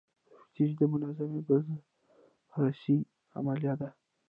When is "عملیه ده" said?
3.37-3.89